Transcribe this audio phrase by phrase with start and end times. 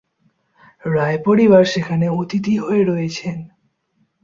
[0.83, 3.37] রায় পরিবার সেখানে অতিথি হয়ে রয়েছেন।